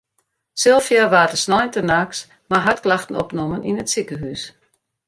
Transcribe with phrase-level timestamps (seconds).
[0.61, 2.19] Sylvia waard de sneintenachts
[2.49, 4.43] mei hartklachten opnommen yn it sikehûs.